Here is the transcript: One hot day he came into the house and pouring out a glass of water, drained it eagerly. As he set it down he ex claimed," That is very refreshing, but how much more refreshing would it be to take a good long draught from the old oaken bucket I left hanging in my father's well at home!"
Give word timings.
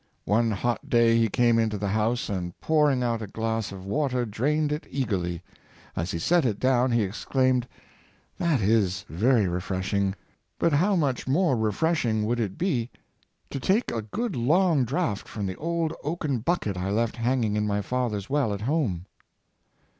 One 0.25 0.49
hot 0.49 0.89
day 0.89 1.15
he 1.15 1.29
came 1.29 1.59
into 1.59 1.77
the 1.77 1.89
house 1.89 2.27
and 2.27 2.59
pouring 2.59 3.03
out 3.03 3.21
a 3.21 3.27
glass 3.27 3.71
of 3.71 3.85
water, 3.85 4.25
drained 4.25 4.71
it 4.71 4.87
eagerly. 4.89 5.43
As 5.95 6.09
he 6.09 6.17
set 6.17 6.43
it 6.43 6.59
down 6.59 6.91
he 6.91 7.03
ex 7.03 7.23
claimed," 7.23 7.67
That 8.39 8.61
is 8.61 9.05
very 9.09 9.47
refreshing, 9.47 10.15
but 10.57 10.73
how 10.73 10.95
much 10.95 11.27
more 11.27 11.55
refreshing 11.55 12.25
would 12.25 12.39
it 12.39 12.57
be 12.57 12.89
to 13.51 13.59
take 13.59 13.91
a 13.91 14.01
good 14.01 14.35
long 14.35 14.85
draught 14.85 15.27
from 15.27 15.45
the 15.45 15.55
old 15.57 15.93
oaken 16.03 16.39
bucket 16.39 16.77
I 16.77 16.89
left 16.89 17.17
hanging 17.17 17.55
in 17.55 17.67
my 17.67 17.83
father's 17.83 18.27
well 18.27 18.55
at 18.55 18.61
home!" 18.61 19.05